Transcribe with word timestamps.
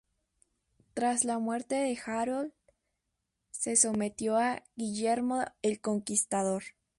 Tras 0.95 1.25
la 1.25 1.37
muerte 1.37 1.75
de 1.75 1.95
Harold, 2.03 2.53
se 3.51 3.75
sometió 3.75 4.35
a 4.35 4.63
Guillermo 4.75 5.45
el 5.61 5.79
Conquistador. 5.79 6.63